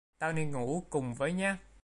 Tao 0.19 0.33
đi 0.33 0.47
cùng 0.89 1.13
với 1.13 1.33
nhé 1.33 1.55